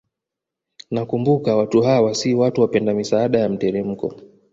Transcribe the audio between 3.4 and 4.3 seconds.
mteremko